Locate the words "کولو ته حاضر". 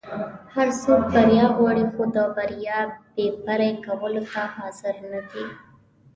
3.85-4.95